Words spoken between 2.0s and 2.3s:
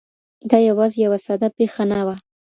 وه.